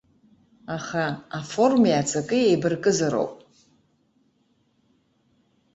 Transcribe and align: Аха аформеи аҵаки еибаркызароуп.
Аха 0.77 1.05
аформеи 1.39 1.97
аҵаки 2.01 2.47
еибаркызароуп. 2.49 3.33